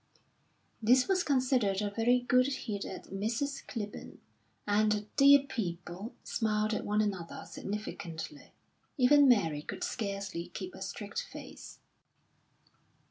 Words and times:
This 0.81 1.07
was 1.07 1.21
considered 1.21 1.79
a 1.79 1.91
very 1.91 2.21
good 2.21 2.47
hit 2.47 2.85
at 2.85 3.11
Mrs. 3.11 3.63
Clibborn, 3.67 4.17
and 4.67 4.91
the 4.91 5.01
dear 5.15 5.41
people 5.43 6.15
smiled 6.23 6.73
at 6.73 6.83
one 6.83 7.01
another 7.03 7.45
significantly. 7.47 8.51
Even 8.97 9.27
Mary 9.27 9.61
could 9.61 9.83
scarcely 9.83 10.47
keep 10.47 10.73
a 10.73 10.81
straight 10.81 11.19
face. 11.19 11.77